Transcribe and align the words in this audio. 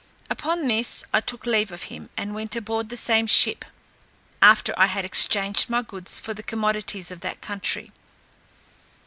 Upon 0.31 0.67
this, 0.67 1.03
I 1.13 1.19
took 1.19 1.45
leave 1.45 1.71
of 1.71 1.83
him, 1.83 2.09
and 2.17 2.33
went 2.33 2.55
aboard 2.55 2.89
the 2.89 2.97
same 2.97 3.27
ship, 3.27 3.63
after 4.41 4.73
I 4.75 4.87
had 4.87 5.05
exchanged 5.05 5.69
my 5.69 5.83
goods 5.83 6.17
for 6.17 6.33
the 6.33 6.41
commodities 6.41 7.11
of 7.11 7.19
that 7.19 7.39
country. 7.39 7.91